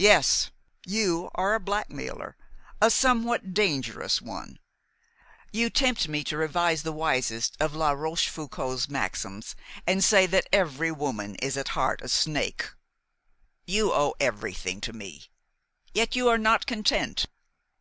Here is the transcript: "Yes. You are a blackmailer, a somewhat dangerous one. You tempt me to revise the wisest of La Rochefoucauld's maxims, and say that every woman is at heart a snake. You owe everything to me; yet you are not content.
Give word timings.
"Yes. 0.00 0.50
You 0.84 1.30
are 1.36 1.54
a 1.54 1.60
blackmailer, 1.60 2.34
a 2.80 2.90
somewhat 2.90 3.54
dangerous 3.54 4.20
one. 4.20 4.58
You 5.52 5.70
tempt 5.70 6.08
me 6.08 6.24
to 6.24 6.36
revise 6.36 6.82
the 6.82 6.90
wisest 6.90 7.56
of 7.60 7.72
La 7.76 7.92
Rochefoucauld's 7.92 8.88
maxims, 8.88 9.54
and 9.86 10.02
say 10.02 10.26
that 10.26 10.48
every 10.52 10.90
woman 10.90 11.36
is 11.36 11.56
at 11.56 11.68
heart 11.78 12.02
a 12.02 12.08
snake. 12.08 12.68
You 13.64 13.92
owe 13.92 14.16
everything 14.18 14.80
to 14.80 14.92
me; 14.92 15.30
yet 15.94 16.16
you 16.16 16.26
are 16.28 16.36
not 16.36 16.66
content. 16.66 17.26